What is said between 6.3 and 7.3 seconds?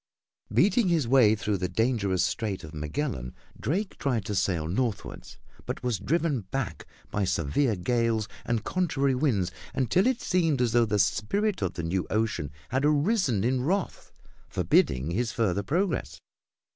back by